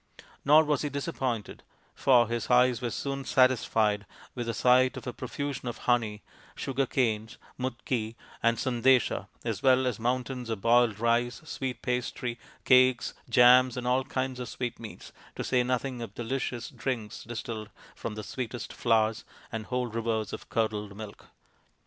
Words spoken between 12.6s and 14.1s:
cakes, jams, and all